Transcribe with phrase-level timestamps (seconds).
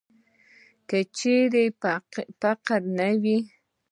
[1.17, 1.65] چیرې
[2.13, 3.37] چې فقر نه وي.